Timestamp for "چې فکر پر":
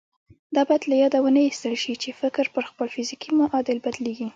2.03-2.63